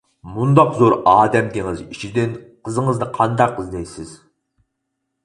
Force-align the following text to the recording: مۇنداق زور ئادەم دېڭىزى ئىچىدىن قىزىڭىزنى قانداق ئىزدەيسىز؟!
مۇنداق 0.35 0.71
زور 0.77 0.95
ئادەم 1.11 1.51
دېڭىزى 1.57 1.85
ئىچىدىن 1.97 2.33
قىزىڭىزنى 2.69 3.09
قانداق 3.19 3.61
ئىزدەيسىز؟! 3.65 4.15